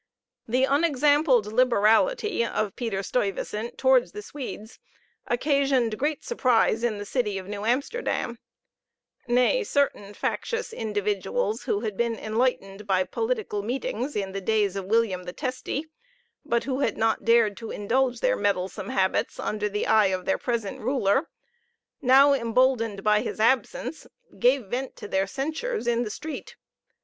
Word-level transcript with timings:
The 0.47 0.63
unexampled 0.63 1.45
liberality 1.45 2.43
of 2.43 2.75
Peter 2.75 3.03
Stuyvesant 3.03 3.77
towards 3.77 4.13
the 4.13 4.23
Swedes 4.23 4.79
occasioned 5.27 5.99
great 5.99 6.23
surprise 6.23 6.83
in 6.83 6.97
the 6.97 7.05
city 7.05 7.37
of 7.37 7.47
New 7.47 7.65
Amsterdam; 7.65 8.39
nay, 9.27 9.63
certain 9.63 10.15
factious 10.15 10.73
individuals, 10.73 11.65
who 11.65 11.81
had 11.81 11.97
been 11.97 12.17
enlightened 12.17 12.87
by 12.87 13.03
political 13.03 13.61
meetings 13.61 14.15
in 14.15 14.31
the 14.31 14.41
days 14.41 14.75
of 14.75 14.85
William 14.85 15.21
the 15.25 15.33
Testy, 15.33 15.85
but 16.43 16.63
who 16.63 16.79
had 16.79 16.97
not 16.97 17.23
dared 17.23 17.55
to 17.57 17.69
indulge 17.69 18.21
their 18.21 18.35
meddlesome 18.35 18.89
habits 18.89 19.39
under 19.39 19.69
the 19.69 19.85
eye 19.85 20.07
of 20.07 20.25
their 20.25 20.39
present 20.39 20.79
ruler, 20.81 21.29
now 22.01 22.33
emboldened 22.33 23.03
by 23.03 23.21
his 23.21 23.39
absence, 23.39 24.07
gave 24.39 24.63
vent 24.65 24.95
to 24.95 25.07
their 25.07 25.27
censures 25.27 25.85
in 25.85 26.01
the 26.03 26.09
street. 26.09 26.55